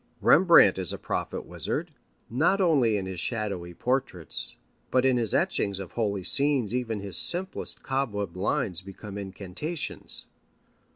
[0.19, 1.91] Rembrandt is a prophet wizard,
[2.27, 4.57] not only in his shadowy portraits,
[4.89, 10.25] but in his etchings of holy scenes even his simplest cobweb lines become incantations.